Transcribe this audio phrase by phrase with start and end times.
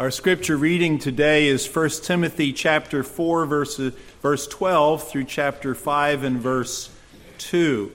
[0.00, 3.76] Our scripture reading today is 1 Timothy chapter 4 verse,
[4.22, 6.88] verse 12 through chapter 5 and verse
[7.36, 7.92] 2.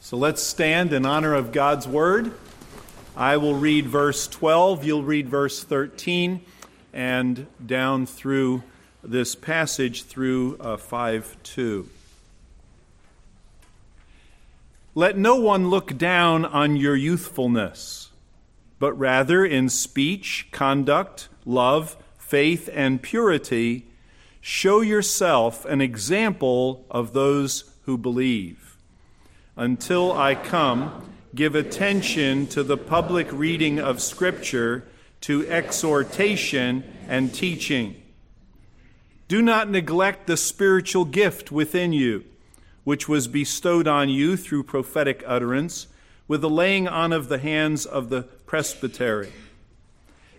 [0.00, 2.32] So let's stand in honor of God's word.
[3.16, 6.42] I will read verse 12, you'll read verse 13
[6.92, 8.62] and down through
[9.02, 11.88] this passage through uh, 5 2.
[14.94, 18.10] Let no one look down on your youthfulness
[18.78, 23.86] but rather in speech, conduct, love, faith, and purity,
[24.40, 28.76] show yourself an example of those who believe.
[29.56, 34.84] Until I come, give attention to the public reading of Scripture,
[35.22, 38.00] to exhortation and teaching.
[39.28, 42.24] Do not neglect the spiritual gift within you,
[42.84, 45.88] which was bestowed on you through prophetic utterance
[46.28, 49.32] with the laying on of the hands of the presbytery.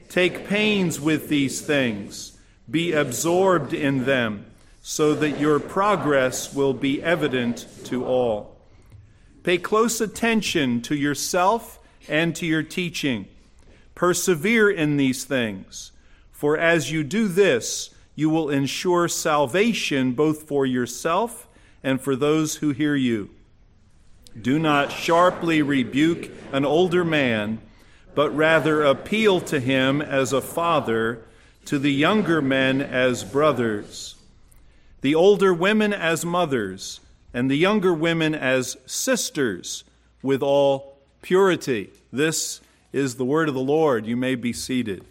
[0.09, 2.38] Take pains with these things,
[2.70, 4.45] be absorbed in them,
[4.82, 8.55] so that your progress will be evident to all.
[9.43, 13.27] Pay close attention to yourself and to your teaching.
[13.95, 15.91] Persevere in these things,
[16.32, 21.48] for as you do this, you will ensure salvation both for yourself
[21.84, 23.29] and for those who hear you.
[24.39, 27.60] Do not sharply rebuke an older man,
[28.18, 31.23] but rather appeal to him as a father,
[31.63, 34.15] to the younger men as brothers,
[35.01, 36.99] the older women as mothers,
[37.32, 39.84] and the younger women as sisters,
[40.23, 41.91] with all purity.
[42.12, 42.60] This
[42.91, 44.07] is the word of the Lord.
[44.07, 45.05] You may be seated.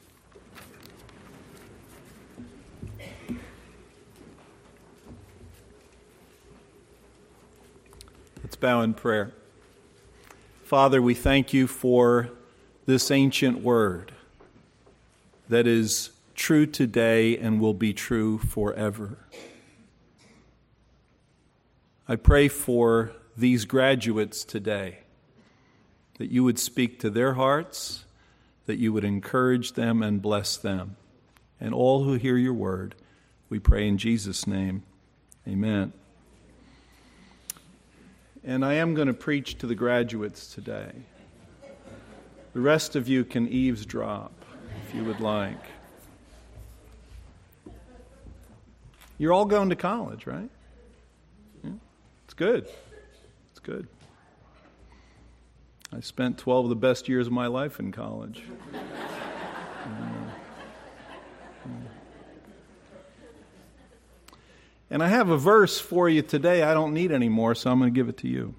[8.43, 9.31] Let's bow in prayer.
[10.65, 12.31] Father, we thank you for
[12.87, 14.12] this ancient word
[15.48, 19.19] that is true today and will be true forever.
[22.09, 25.00] I pray for these graduates today
[26.19, 28.05] that you would speak to their hearts,
[28.66, 30.97] that you would encourage them and bless them.
[31.61, 32.94] And all who hear your word,
[33.49, 34.84] we pray in Jesus' name.
[35.47, 35.93] Amen.
[38.44, 40.93] And I am going to preach to the graduates today.
[42.56, 44.33] The rest of you can eavesdrop
[44.89, 45.62] if you would like.
[49.19, 50.49] You're all going to college, right?
[51.62, 51.72] Yeah,
[52.25, 52.67] it's good.
[53.50, 53.89] It's good.
[55.94, 58.43] I spent 12 of the best years of my life in college.
[64.88, 67.81] And I have a verse for you today I don't need any more, so I'm
[67.81, 68.55] going to give it to you.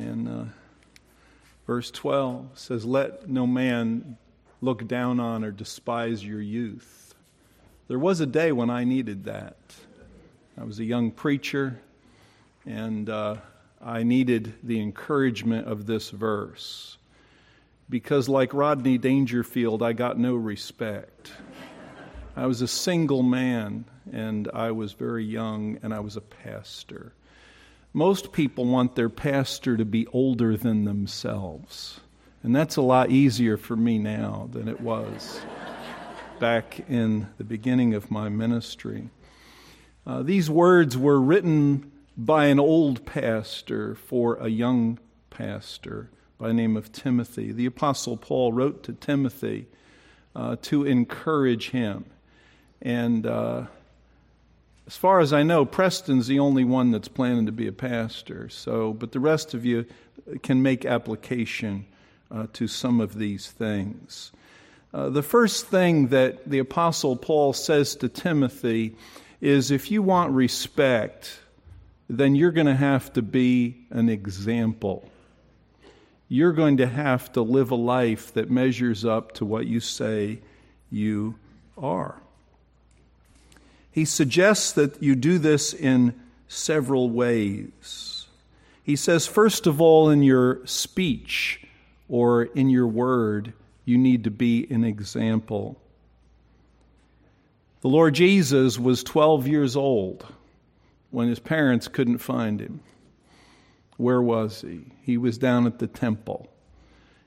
[0.00, 0.44] And uh,
[1.66, 4.16] verse 12 says, Let no man
[4.60, 7.14] look down on or despise your youth.
[7.88, 9.56] There was a day when I needed that.
[10.58, 11.80] I was a young preacher,
[12.66, 13.36] and uh,
[13.80, 16.96] I needed the encouragement of this verse.
[17.88, 21.32] Because, like Rodney Dangerfield, I got no respect.
[22.36, 27.12] I was a single man and I was very young and I was a pastor.
[27.92, 32.00] Most people want their pastor to be older than themselves.
[32.42, 35.40] And that's a lot easier for me now than it was
[36.38, 39.10] back in the beginning of my ministry.
[40.06, 46.54] Uh, these words were written by an old pastor for a young pastor by the
[46.54, 47.50] name of Timothy.
[47.50, 49.66] The Apostle Paul wrote to Timothy
[50.34, 52.04] uh, to encourage him.
[52.80, 53.66] And uh,
[54.90, 58.48] as far as I know, Preston's the only one that's planning to be a pastor.
[58.48, 59.86] So, but the rest of you
[60.42, 61.86] can make application
[62.28, 64.32] uh, to some of these things.
[64.92, 68.96] Uh, the first thing that the Apostle Paul says to Timothy
[69.40, 71.38] is if you want respect,
[72.08, 75.08] then you're going to have to be an example.
[76.28, 80.40] You're going to have to live a life that measures up to what you say
[80.90, 81.36] you
[81.78, 82.20] are.
[83.92, 86.14] He suggests that you do this in
[86.48, 88.26] several ways.
[88.82, 91.64] He says, first of all, in your speech
[92.08, 93.52] or in your word,
[93.84, 95.80] you need to be an example.
[97.82, 100.26] The Lord Jesus was 12 years old
[101.10, 102.80] when his parents couldn't find him.
[103.96, 104.86] Where was he?
[105.02, 106.48] He was down at the temple.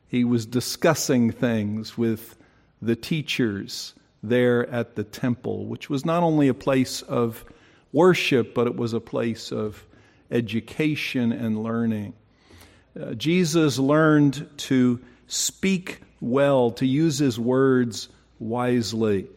[0.07, 2.35] He was discussing things with
[2.81, 3.93] the teachers
[4.23, 7.45] there at the temple, which was not only a place of
[7.91, 9.85] worship, but it was a place of
[10.31, 12.13] education and learning.
[12.99, 18.07] Uh, Jesus learned to speak well, to use his words
[18.39, 19.27] wisely.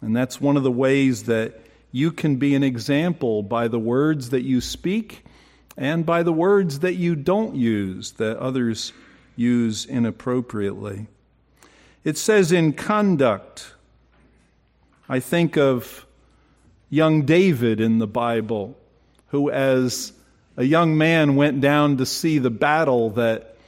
[0.00, 1.60] And that's one of the ways that
[1.92, 5.24] you can be an example by the words that you speak
[5.76, 8.92] and by the words that you don't use, that others
[9.36, 11.06] use inappropriately.
[12.04, 13.74] It says in conduct,
[15.12, 16.06] I think of
[16.88, 18.78] young David in the Bible,
[19.26, 20.10] who, as
[20.56, 23.58] a young man, went down to see the battle that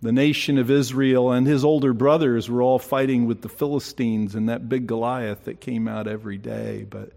[0.00, 4.48] the nation of Israel and his older brothers were all fighting with the Philistines and
[4.48, 6.84] that big Goliath that came out every day.
[6.90, 7.12] But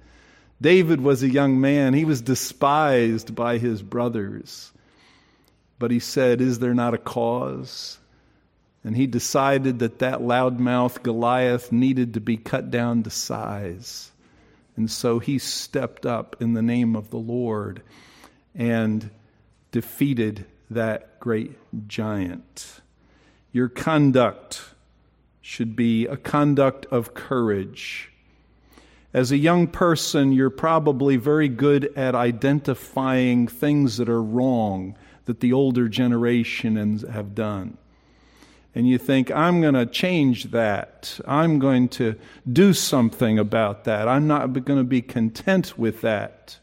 [0.62, 1.96] David was a young man.
[1.96, 4.72] He was despised by his brothers.
[5.80, 7.98] But he said, Is there not a cause?
[8.86, 14.12] And he decided that that loudmouth Goliath needed to be cut down to size.
[14.78, 17.82] And so he stepped up in the name of the Lord
[18.54, 19.10] and
[19.72, 22.80] defeated that great giant.
[23.52, 24.62] Your conduct
[25.42, 28.12] should be a conduct of courage.
[29.16, 35.40] As a young person, you're probably very good at identifying things that are wrong that
[35.40, 37.80] the older generation have done
[38.76, 41.18] and you think, I'm going to change that.
[41.26, 42.16] I'm going to
[42.52, 44.10] do something about that.
[44.10, 46.60] I'm not going to be content with that.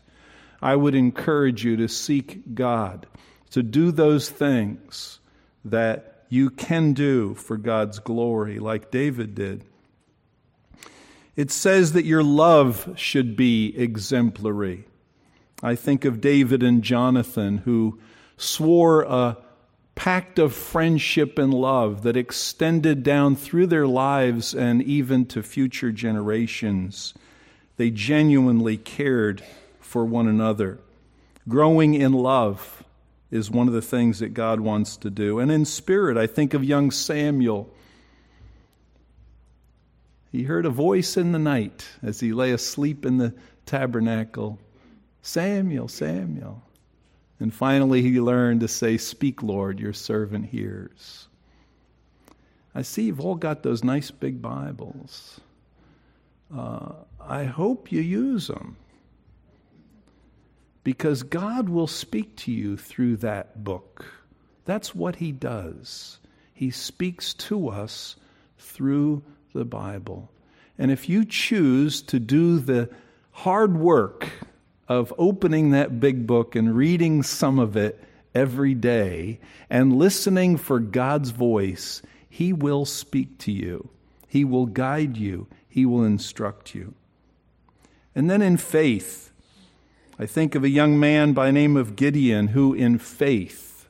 [0.60, 3.06] I would encourage you to seek God,
[3.50, 5.20] to do those things
[5.64, 9.64] that you can do for God's glory, like David did.
[11.34, 14.84] It says that your love should be exemplary.
[15.62, 17.98] I think of David and Jonathan who
[18.36, 19.38] swore a
[19.94, 25.92] pact of friendship and love that extended down through their lives and even to future
[25.92, 27.14] generations.
[27.76, 29.42] They genuinely cared
[29.80, 30.78] for one another.
[31.48, 32.84] Growing in love
[33.30, 35.38] is one of the things that God wants to do.
[35.38, 37.68] And in spirit, I think of young Samuel.
[40.30, 43.34] He heard a voice in the night as he lay asleep in the
[43.66, 44.58] tabernacle
[45.22, 46.62] Samuel, Samuel.
[47.42, 51.26] And finally, he learned to say, Speak, Lord, your servant hears.
[52.72, 55.40] I see you've all got those nice big Bibles.
[56.56, 58.76] Uh, I hope you use them
[60.84, 64.06] because God will speak to you through that book.
[64.64, 66.20] That's what He does.
[66.54, 68.14] He speaks to us
[68.56, 70.30] through the Bible.
[70.78, 72.88] And if you choose to do the
[73.32, 74.28] hard work
[74.88, 78.02] of opening that big book and reading some of it
[78.34, 79.38] every day
[79.70, 83.90] and listening for God's voice, He will speak to you.
[84.29, 85.46] He will guide you.
[85.69, 86.94] He will instruct you.
[88.14, 89.32] And then in faith,
[90.19, 93.88] I think of a young man by name of Gideon who, in faith,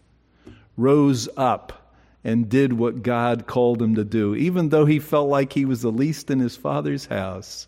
[0.77, 1.95] rose up
[2.25, 4.35] and did what God called him to do.
[4.35, 7.67] Even though he felt like he was the least in his father's house,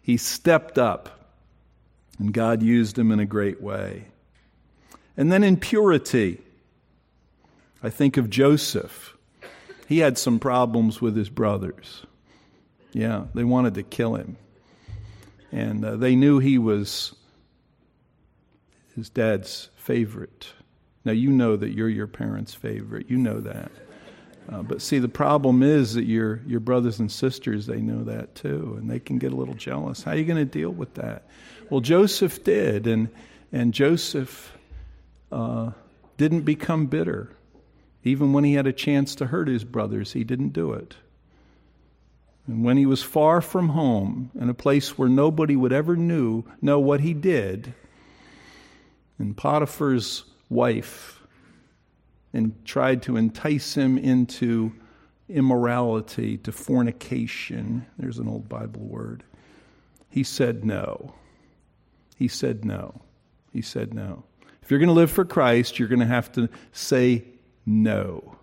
[0.00, 1.19] he stepped up
[2.20, 4.04] and God used him in a great way.
[5.16, 6.42] And then in purity,
[7.82, 9.16] I think of Joseph.
[9.88, 12.04] He had some problems with his brothers.
[12.92, 14.36] Yeah, they wanted to kill him.
[15.50, 17.14] And uh, they knew he was
[18.94, 20.52] his dad's favorite.
[21.06, 23.08] Now, you know that you're your parents' favorite.
[23.08, 23.72] You know that.
[24.50, 28.34] Uh, but see, the problem is that your, your brothers and sisters, they know that
[28.34, 30.02] too, and they can get a little jealous.
[30.02, 31.28] How are you going to deal with that?
[31.68, 33.10] Well, Joseph did, and,
[33.52, 34.56] and Joseph
[35.30, 35.70] uh,
[36.16, 37.30] didn't become bitter.
[38.02, 40.96] Even when he had a chance to hurt his brothers, he didn't do it.
[42.48, 46.42] And when he was far from home, in a place where nobody would ever knew,
[46.60, 47.72] know what he did,
[49.18, 51.19] and Potiphar's wife
[52.32, 54.72] and tried to entice him into
[55.28, 57.86] immorality, to fornication.
[57.98, 59.24] There's an old Bible word.
[60.08, 61.14] He said no.
[62.16, 63.00] He said no.
[63.52, 64.24] He said no.
[64.62, 67.24] If you're going to live for Christ, you're going to have to say
[67.66, 68.36] no.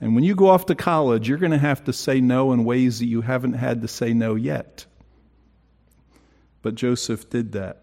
[0.00, 2.64] And when you go off to college, you're going to have to say no in
[2.64, 4.86] ways that you haven't had to say no yet.
[6.62, 7.82] But Joseph did that.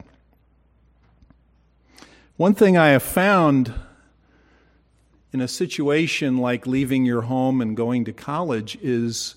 [2.38, 3.74] One thing I have found
[5.34, 9.36] in a situation like leaving your home and going to college is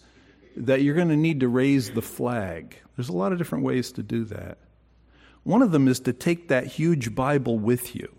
[0.56, 2.78] that you're going to need to raise the flag.
[2.96, 4.58] There's a lot of different ways to do that.
[5.42, 8.14] One of them is to take that huge Bible with you.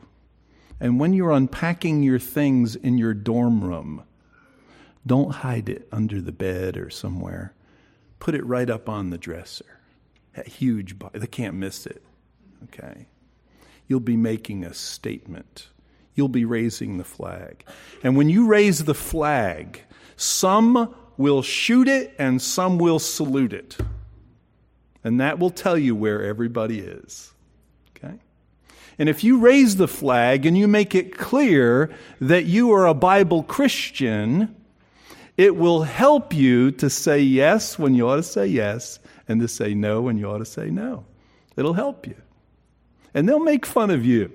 [0.80, 4.04] And when you're unpacking your things in your dorm room,
[5.08, 7.54] don't hide it under the bed or somewhere.
[8.20, 9.80] Put it right up on the dresser.
[10.36, 12.04] That huge Bible, they can't miss it.
[12.66, 13.08] Okay?
[13.88, 15.70] You'll be making a statement.
[16.16, 17.64] You'll be raising the flag.
[18.02, 19.82] And when you raise the flag,
[20.16, 23.78] some will shoot it and some will salute it.
[25.04, 27.34] And that will tell you where everybody is.
[27.96, 28.16] Okay?
[28.98, 32.94] And if you raise the flag and you make it clear that you are a
[32.94, 34.56] Bible Christian,
[35.38, 39.48] it will help you to say yes when you ought to say yes and to
[39.48, 41.06] say no when you ought to say no.
[41.58, 42.16] It'll help you.
[43.14, 44.32] And they'll make fun of you.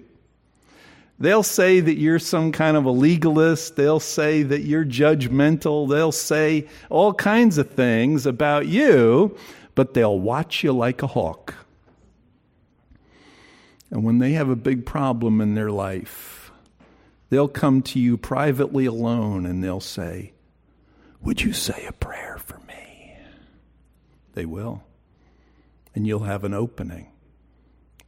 [1.21, 3.77] They'll say that you're some kind of a legalist.
[3.77, 5.87] They'll say that you're judgmental.
[5.87, 9.37] They'll say all kinds of things about you,
[9.75, 11.55] but they'll watch you like a hawk.
[13.91, 16.51] And when they have a big problem in their life,
[17.29, 20.33] they'll come to you privately alone and they'll say,
[21.21, 23.19] Would you say a prayer for me?
[24.33, 24.85] They will.
[25.95, 27.09] And you'll have an opening.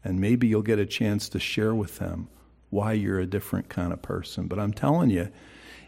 [0.02, 2.28] And maybe you'll get a chance to share with them
[2.72, 4.46] why you're a different kind of person.
[4.46, 5.28] But I'm telling you,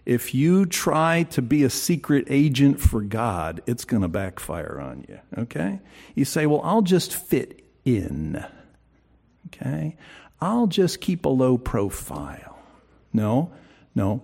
[0.05, 5.07] if you try to be a secret agent for God, it's going to backfire on
[5.09, 5.81] you, okay?
[6.15, 8.45] You say, well, I'll just fit in,
[9.47, 9.97] okay?
[10.43, 12.59] I'll just keep a low profile.
[13.15, 13.51] No,
[13.95, 14.23] no.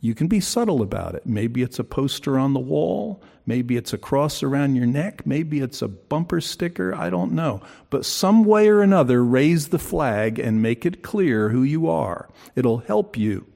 [0.00, 1.26] You can be subtle about it.
[1.26, 3.22] Maybe it's a poster on the wall.
[3.44, 5.26] Maybe it's a cross around your neck.
[5.26, 6.94] Maybe it's a bumper sticker.
[6.94, 7.60] I don't know.
[7.90, 12.30] But some way or another, raise the flag and make it clear who you are.
[12.56, 13.46] It'll help you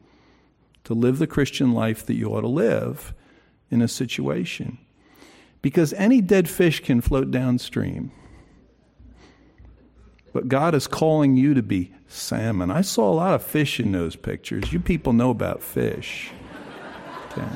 [0.85, 3.15] to live the Christian life that you ought to live
[3.71, 4.77] in a situation.
[5.63, 8.13] Because any dead fish can float downstream.
[10.35, 12.69] But God is calling you to be salmon.
[12.69, 14.73] I saw a lot of fish in those pictures.
[14.73, 16.33] You people know about fish.
[17.31, 17.47] Okay?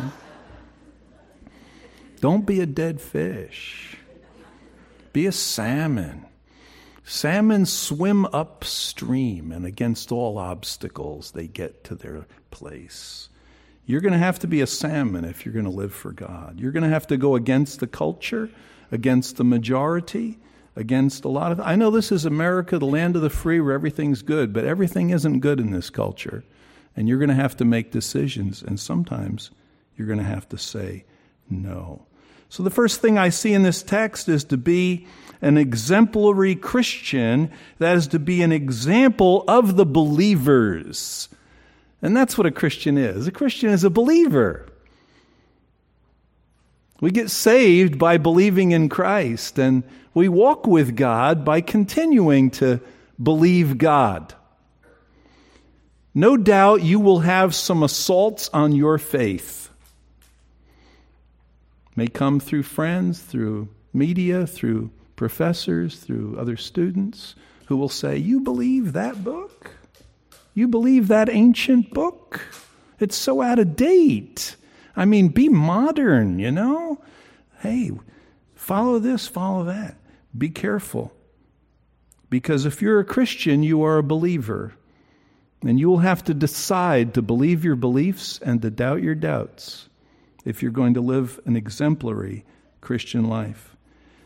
[2.20, 3.96] Don't be a dead fish.
[5.12, 6.24] Be a salmon.
[7.02, 13.28] Salmon swim upstream, and against all obstacles, they get to their place.
[13.86, 16.60] You're going to have to be a salmon if you're going to live for God.
[16.60, 18.50] You're going to have to go against the culture,
[18.92, 20.38] against the majority,
[20.78, 21.60] against a lot of.
[21.60, 25.10] I know this is America, the land of the free, where everything's good, but everything
[25.10, 26.44] isn't good in this culture.
[26.96, 29.50] And you're going to have to make decisions, and sometimes
[29.96, 31.04] you're going to have to say
[31.50, 32.06] no.
[32.48, 35.06] So, the first thing I see in this text is to be
[35.42, 41.28] an exemplary Christian, that is to be an example of the believers.
[42.00, 43.26] And that's what a Christian is.
[43.26, 44.67] A Christian is a believer.
[47.00, 52.80] We get saved by believing in Christ, and we walk with God by continuing to
[53.22, 54.34] believe God.
[56.14, 59.70] No doubt you will have some assaults on your faith.
[61.94, 67.34] May come through friends, through media, through professors, through other students
[67.66, 69.72] who will say, You believe that book?
[70.54, 72.40] You believe that ancient book?
[72.98, 74.56] It's so out of date.
[74.96, 77.02] I mean, be modern, you know?
[77.60, 77.90] Hey,
[78.54, 79.96] follow this, follow that.
[80.36, 81.12] Be careful.
[82.30, 84.74] Because if you're a Christian, you are a believer.
[85.62, 89.88] And you will have to decide to believe your beliefs and to doubt your doubts
[90.44, 92.44] if you're going to live an exemplary
[92.80, 93.76] Christian life.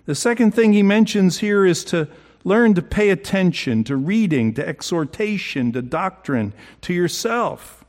[0.05, 2.09] The second thing he mentions here is to
[2.45, 6.53] learn to pay attention to reading, to exhortation, to doctrine,
[6.83, 7.82] to yourself.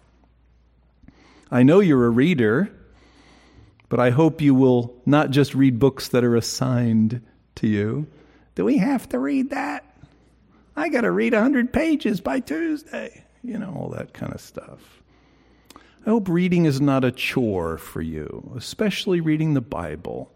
[1.53, 2.71] I know you're a reader,
[3.87, 7.21] but I hope you will not just read books that are assigned
[7.57, 8.07] to you.
[8.55, 9.85] Do we have to read that?
[10.75, 13.23] I got to read 100 pages by Tuesday.
[13.43, 15.03] You know, all that kind of stuff.
[15.75, 20.31] I hope reading is not a chore for you, especially reading the Bible.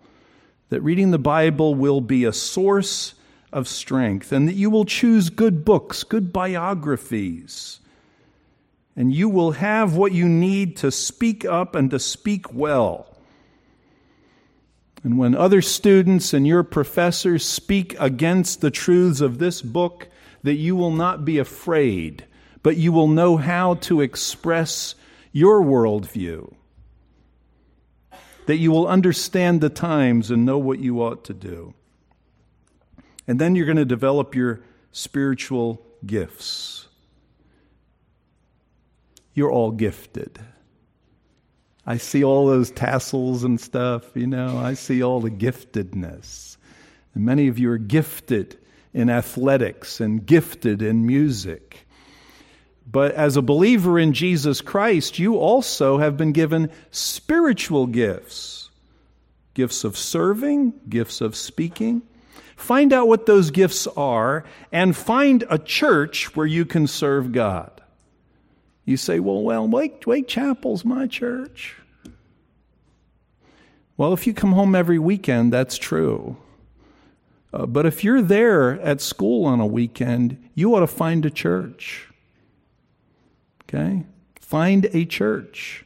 [0.70, 3.16] That reading the Bible will be a source
[3.52, 7.80] of strength, and that you will choose good books, good biographies,
[8.98, 13.16] and you will have what you need to speak up and to speak well.
[15.04, 20.10] And when other students and your professors speak against the truths of this book,
[20.42, 22.26] that you will not be afraid,
[22.64, 24.96] but you will know how to express
[25.32, 26.52] your worldview.
[28.48, 31.76] That you will understand the times and know what you ought to do.
[33.28, 34.62] And then you're going to develop your
[34.92, 36.87] spiritual gifts.
[39.38, 40.40] You're all gifted.
[41.86, 46.58] I see all those tassels and stuff, you know, I see all the giftedness.
[47.14, 48.58] And many of you are gifted
[48.96, 51.86] in athletics and gifted in music.
[52.92, 58.72] But as a believer in Jesus Christ, you also have been given spiritual gifts
[59.54, 62.02] gifts of serving, gifts of speaking,
[62.56, 67.77] Find out what those gifts are and find a church where you can serve God.
[68.88, 71.76] You say, well, well, Wake, Wake Chapel's my church.
[73.98, 76.38] Well, if you come home every weekend, that's true.
[77.54, 81.30] Uh, but if you're there at school on a weekend, you ought to find a
[81.30, 82.08] church.
[83.64, 84.06] Okay?
[84.40, 85.86] Find a church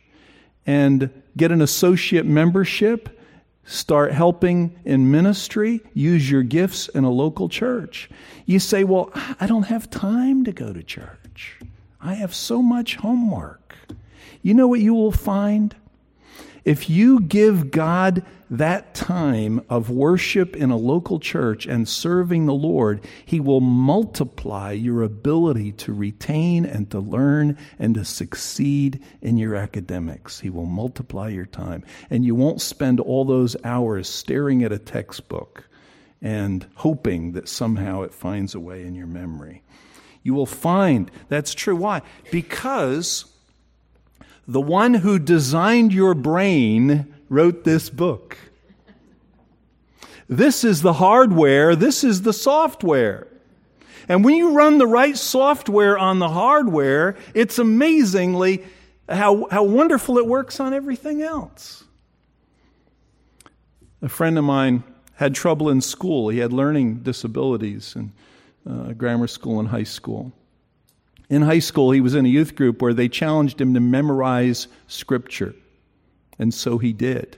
[0.68, 3.20] and get an associate membership.
[3.66, 5.82] Start helping in ministry.
[5.96, 8.12] Use your gifts in a local church.
[8.46, 11.58] You say, Well, I don't have time to go to church.
[12.02, 13.78] I have so much homework.
[14.42, 15.76] You know what you will find?
[16.66, 22.54] If you give God that time of worship in a local church and serving the
[22.54, 29.38] Lord, He will multiply your ability to retain and to learn and to succeed in
[29.38, 30.40] your academics.
[30.40, 31.84] He will multiply your time.
[32.10, 35.68] And you won't spend all those hours staring at a textbook
[36.22, 39.64] and hoping that somehow it finds a way in your memory.
[40.24, 41.76] You will find that's true.
[41.76, 42.02] Why?
[42.32, 43.26] Because
[44.48, 48.38] the one who designed your brain wrote this book.
[50.28, 53.28] This is the hardware, this is the software.
[54.08, 58.64] And when you run the right software on the hardware, it's amazingly
[59.08, 61.84] how, how wonderful it works on everything else.
[64.02, 64.84] A friend of mine
[65.16, 66.30] had trouble in school.
[66.30, 68.14] He had learning disabilities in
[68.70, 70.32] uh, grammar school and high school.
[71.30, 74.68] In high school, he was in a youth group where they challenged him to memorize
[74.88, 75.56] scripture.
[76.38, 77.38] And so he did.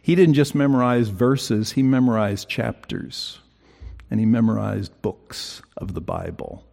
[0.00, 3.40] He didn't just memorize verses, he memorized chapters.
[4.10, 6.64] And he memorized books of the Bible.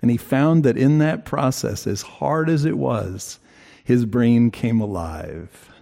[0.00, 3.40] And he found that in that process, as hard as it was,
[3.82, 5.73] his brain came alive.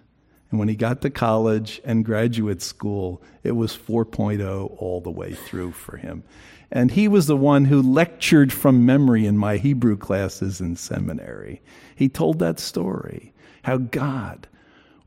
[0.53, 5.33] And when he got to college and graduate school, it was 4.0 all the way
[5.33, 6.25] through for him.
[6.71, 11.63] And he was the one who lectured from memory in my Hebrew classes in seminary.
[11.97, 13.33] He told that story
[13.63, 14.47] how God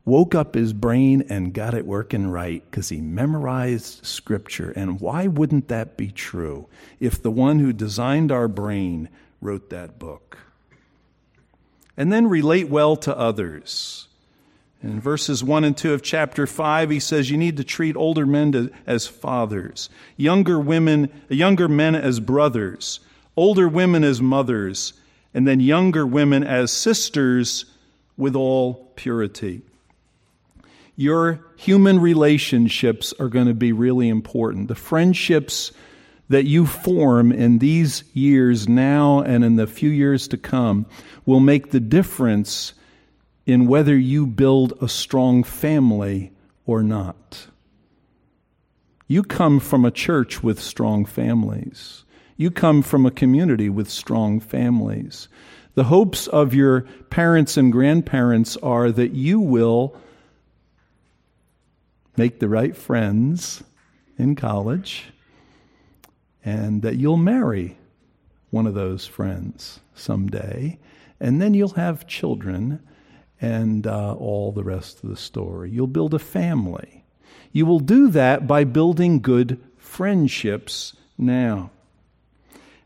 [0.04, 4.70] woke up his brain and got it working right because he memorized scripture.
[4.70, 6.66] And why wouldn't that be true
[6.98, 10.38] if the one who designed our brain wrote that book?
[11.96, 14.08] And then relate well to others.
[14.82, 18.26] In verses 1 and 2 of chapter 5, he says you need to treat older
[18.26, 23.00] men to, as fathers, younger women, younger men as brothers,
[23.36, 24.92] older women as mothers,
[25.32, 27.64] and then younger women as sisters
[28.16, 29.62] with all purity.
[30.94, 34.68] Your human relationships are going to be really important.
[34.68, 35.72] The friendships
[36.28, 40.86] that you form in these years now and in the few years to come
[41.24, 42.72] will make the difference
[43.46, 46.32] in whether you build a strong family
[46.66, 47.46] or not.
[49.06, 52.04] You come from a church with strong families.
[52.36, 55.28] You come from a community with strong families.
[55.74, 59.96] The hopes of your parents and grandparents are that you will
[62.16, 63.62] make the right friends
[64.18, 65.04] in college
[66.44, 67.76] and that you'll marry
[68.50, 70.78] one of those friends someday.
[71.20, 72.80] And then you'll have children
[73.40, 75.70] and uh, all the rest of the story.
[75.70, 77.04] You'll build a family.
[77.52, 81.70] You will do that by building good friendships now.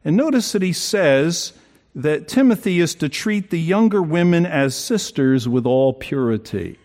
[0.05, 1.53] And notice that he says
[1.95, 6.79] that Timothy is to treat the younger women as sisters with all purity.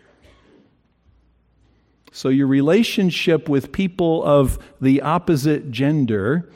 [2.11, 6.49] So, your relationship with people of the opposite gender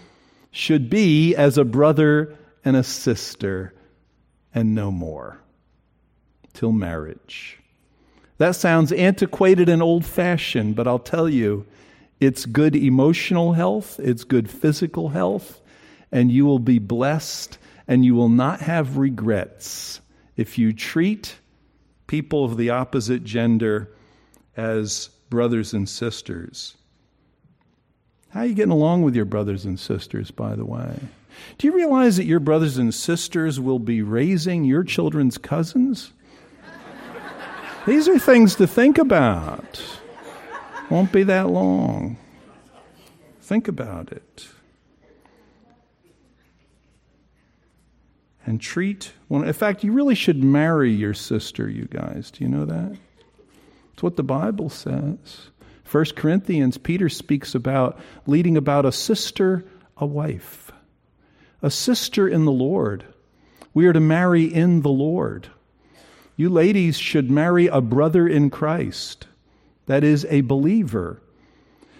[0.52, 3.74] should be as a brother and a sister
[4.54, 5.42] and no more
[6.60, 7.58] till marriage.
[8.38, 11.66] That sounds antiquated and old fashioned, but I'll tell you,
[12.20, 15.62] it's good emotional health, it's good physical health,
[16.12, 20.02] and you will be blessed and you will not have regrets
[20.36, 21.38] if you treat
[22.08, 23.90] people of the opposite gender
[24.58, 26.76] as brothers and sisters.
[28.32, 31.00] How are you getting along with your brothers and sisters, by the way?
[31.58, 36.12] Do you realize that your brothers and sisters will be raising your children's cousins?
[37.90, 39.82] These are things to think about.
[40.92, 42.18] Won't be that long.
[43.42, 44.48] Think about it.
[48.46, 49.44] And treat one.
[49.44, 52.30] In fact, you really should marry your sister, you guys.
[52.30, 52.96] Do you know that?
[53.94, 55.50] It's what the Bible says.
[55.84, 59.66] First Corinthians, Peter speaks about leading about a sister,
[59.98, 60.72] a wife,
[61.64, 63.04] a sister in the Lord.
[63.74, 65.50] We are to marry in the Lord.
[66.40, 69.28] You ladies should marry a brother in Christ,
[69.88, 71.22] that is, a believer.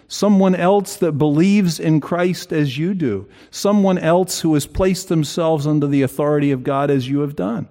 [0.08, 3.28] Someone else that believes in Christ as you do.
[3.50, 7.68] Someone else who has placed themselves under the authority of God as you have done.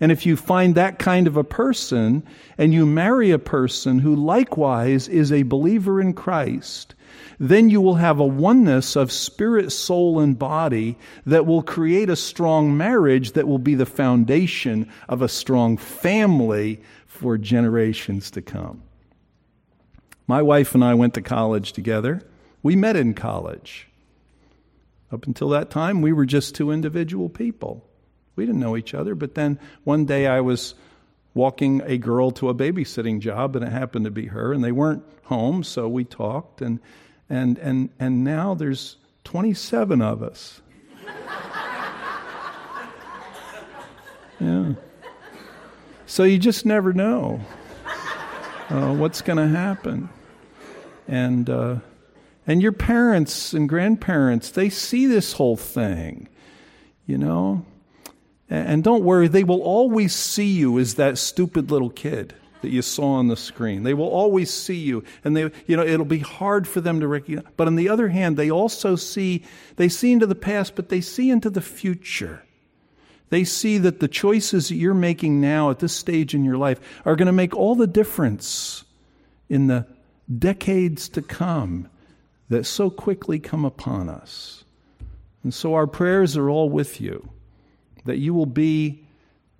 [0.00, 2.24] And if you find that kind of a person
[2.58, 6.94] and you marry a person who likewise is a believer in Christ,
[7.38, 12.16] then you will have a oneness of spirit, soul, and body that will create a
[12.16, 18.82] strong marriage that will be the foundation of a strong family for generations to come.
[20.26, 22.22] My wife and I went to college together.
[22.62, 23.88] We met in college.
[25.10, 27.84] Up until that time, we were just two individual people.
[28.36, 30.74] We didn't know each other, but then one day I was
[31.34, 34.72] walking a girl to a babysitting job, and it happened to be her, and they
[34.72, 36.80] weren't home, so we talked, and
[37.28, 40.60] and and and now there's 27 of us.
[44.40, 44.72] yeah.
[46.06, 47.40] So you just never know
[48.68, 50.08] uh, what's going to happen,
[51.06, 51.48] and.
[51.48, 51.76] Uh,
[52.46, 56.28] and your parents and grandparents, they see this whole thing,
[57.06, 57.64] you know?
[58.52, 62.82] And don't worry, they will always see you as that stupid little kid that you
[62.82, 63.82] saw on the screen.
[63.82, 67.08] They will always see you, and they, you know, it'll be hard for them to
[67.08, 67.46] recognize.
[67.56, 69.42] But on the other hand, they also see,
[69.76, 72.44] they see into the past, but they see into the future.
[73.30, 76.78] They see that the choices that you're making now at this stage in your life
[77.06, 78.84] are going to make all the difference
[79.48, 79.86] in the
[80.38, 81.88] decades to come
[82.50, 84.64] that so quickly come upon us.
[85.42, 87.30] And so our prayers are all with you,
[88.04, 89.04] that you will be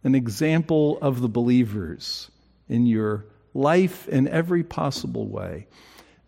[0.04, 2.30] an example of the believers
[2.68, 3.24] in your
[3.54, 5.66] life in every possible way,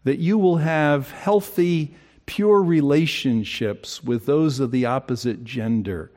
[0.05, 1.97] that you will have healthy,
[2.27, 6.11] pure relationships with those of the opposite gender,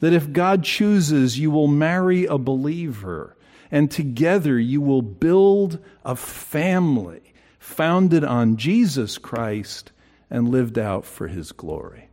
[0.00, 3.36] that if God chooses, you will marry a believer,
[3.70, 7.20] and together you will build a family
[7.58, 9.92] founded on Jesus Christ
[10.30, 12.08] and lived out for his glory.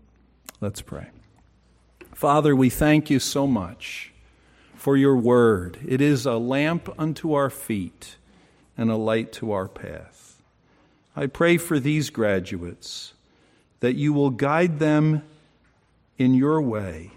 [0.59, 1.07] Let's pray.
[2.17, 4.11] Father, we thank you so much
[4.73, 5.77] for your word.
[5.87, 8.15] It is a lamp unto our feet
[8.75, 10.41] and a light to our path.
[11.15, 13.13] I pray for these graduates
[13.81, 15.21] that you will guide them
[16.17, 17.11] in your way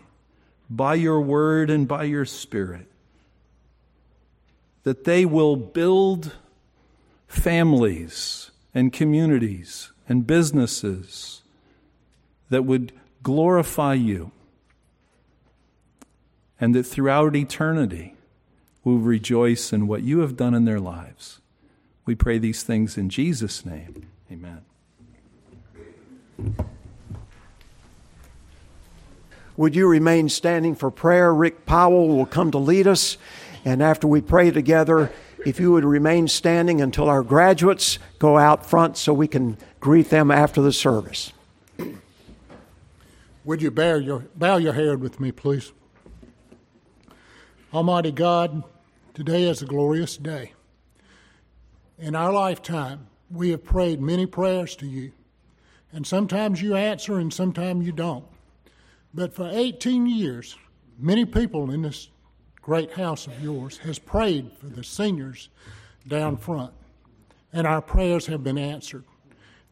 [0.68, 2.86] by your word and by your spirit,
[4.82, 6.36] that they will build
[7.26, 11.40] families and communities and businesses
[12.50, 14.32] that would glorify you,
[16.60, 18.14] and that throughout eternity
[18.84, 21.40] will rejoice in what you have done in their lives.
[22.04, 24.06] We pray these things in Jesus' name.
[24.30, 24.62] Amen.
[29.56, 31.34] Would you remain standing for prayer?
[31.34, 33.18] Rick Powell will come to lead us.
[33.64, 35.12] And after we pray together,
[35.44, 40.08] if you would remain standing until our graduates go out front so we can greet
[40.08, 41.32] them after the service.
[43.44, 45.72] Would you bow your, bow your head with me, please?
[47.72, 48.64] Almighty God,
[49.14, 50.54] today is a glorious day.
[52.00, 55.12] In our lifetime, we have prayed many prayers to you,
[55.92, 58.24] and sometimes you answer and sometimes you don't.
[59.14, 60.56] But for 18 years,
[60.98, 62.08] many people in this
[62.60, 65.48] great house of yours has prayed for the seniors
[66.08, 66.72] down front,
[67.52, 69.04] and our prayers have been answered.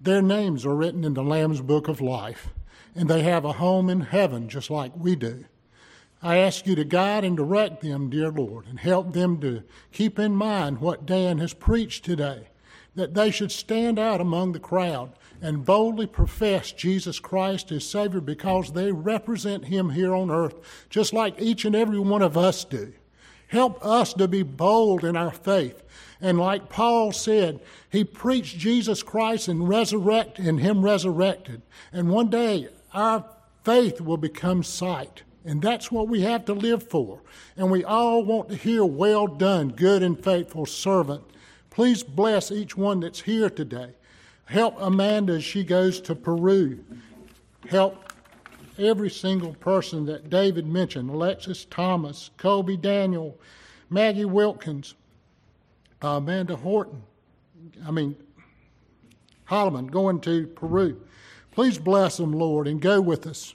[0.00, 2.50] Their names are written in the Lamb's Book of Life,
[2.94, 5.46] and they have a home in heaven just like we do.
[6.22, 10.18] I ask you to guide and direct them, dear Lord, and help them to keep
[10.18, 12.48] in mind what Dan has preached today,
[12.96, 18.20] that they should stand out among the crowd and boldly profess Jesus Christ as Savior
[18.20, 20.56] because they represent Him here on earth,
[20.90, 22.92] just like each and every one of us do.
[23.46, 25.82] Help us to be bold in our faith.
[26.20, 31.62] And like Paul said, he preached Jesus Christ and resurrect and him resurrected.
[31.92, 33.24] And one day our
[33.64, 35.22] faith will become sight.
[35.44, 37.20] And that's what we have to live for.
[37.56, 41.22] And we all want to hear, well done, good and faithful servant.
[41.70, 43.94] Please bless each one that's here today.
[44.46, 46.84] Help Amanda as she goes to Peru.
[47.68, 48.12] Help
[48.78, 53.38] every single person that David mentioned Alexis Thomas, Kobe Daniel,
[53.90, 54.94] Maggie Wilkins,
[56.02, 57.02] Amanda Horton,
[57.86, 58.16] I mean,
[59.48, 61.00] Holloman going to Peru.
[61.52, 63.54] Please bless them, Lord, and go with us.